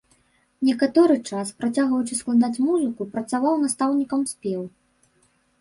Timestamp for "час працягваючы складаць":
1.31-2.61